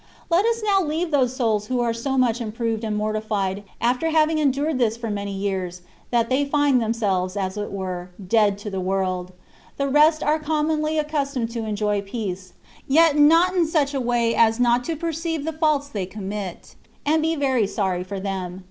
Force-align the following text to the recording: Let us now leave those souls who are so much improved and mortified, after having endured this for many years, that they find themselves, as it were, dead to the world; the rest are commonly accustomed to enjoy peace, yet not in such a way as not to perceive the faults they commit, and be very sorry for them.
Let 0.31 0.47
us 0.47 0.63
now 0.65 0.81
leave 0.81 1.11
those 1.11 1.35
souls 1.35 1.67
who 1.67 1.79
are 1.81 1.93
so 1.93 2.17
much 2.17 2.41
improved 2.41 2.83
and 2.83 2.97
mortified, 2.97 3.61
after 3.79 4.09
having 4.09 4.39
endured 4.39 4.79
this 4.79 4.97
for 4.97 5.11
many 5.11 5.31
years, 5.31 5.83
that 6.09 6.27
they 6.27 6.43
find 6.43 6.81
themselves, 6.81 7.37
as 7.37 7.55
it 7.55 7.71
were, 7.71 8.09
dead 8.27 8.57
to 8.65 8.71
the 8.71 8.79
world; 8.79 9.31
the 9.77 9.87
rest 9.87 10.23
are 10.23 10.39
commonly 10.39 10.97
accustomed 10.97 11.51
to 11.51 11.65
enjoy 11.65 12.01
peace, 12.01 12.53
yet 12.87 13.15
not 13.15 13.55
in 13.55 13.67
such 13.67 13.93
a 13.93 14.01
way 14.01 14.33
as 14.33 14.59
not 14.59 14.83
to 14.85 14.95
perceive 14.95 15.43
the 15.45 15.53
faults 15.53 15.87
they 15.87 16.07
commit, 16.07 16.73
and 17.05 17.21
be 17.21 17.35
very 17.35 17.67
sorry 17.67 18.03
for 18.03 18.19
them. 18.19 18.59